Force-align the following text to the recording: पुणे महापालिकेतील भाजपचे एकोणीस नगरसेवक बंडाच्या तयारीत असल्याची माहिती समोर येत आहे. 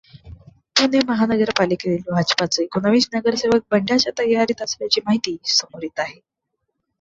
पुणे 0.75 0.99
महापालिकेतील 1.07 2.01
भाजपचे 2.07 2.63
एकोणीस 2.63 3.07
नगरसेवक 3.13 3.61
बंडाच्या 3.71 4.11
तयारीत 4.19 4.61
असल्याची 4.61 5.01
माहिती 5.05 5.37
समोर 5.51 5.83
येत 5.83 5.99
आहे. 5.99 6.19